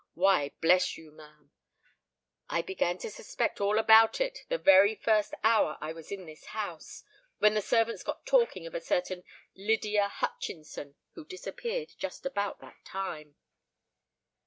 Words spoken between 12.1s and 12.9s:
about that